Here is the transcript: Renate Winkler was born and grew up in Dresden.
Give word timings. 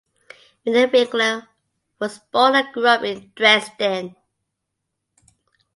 Renate 0.65 0.93
Winkler 0.95 1.47
was 1.99 2.17
born 2.31 2.55
and 2.55 2.73
grew 2.73 2.87
up 2.87 3.03
in 3.03 3.31
Dresden. 3.35 4.15